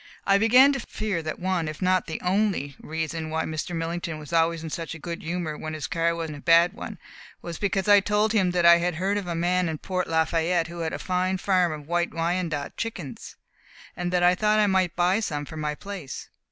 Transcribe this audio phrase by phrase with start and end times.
[0.25, 3.75] I began to fear that one, if not the only, reason why Mr.
[3.75, 6.73] Millington was always in such a good humour when his car was in a bad
[6.73, 6.97] one,
[7.43, 10.07] was because I had told him that I had heard of a man in Port
[10.07, 13.35] Lafayette who had a fine farm of White Wyandotte chickens,
[13.95, 16.29] and that I thought I might buy some for my place.